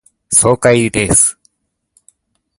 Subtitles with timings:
[0.33, 1.37] 爽快です。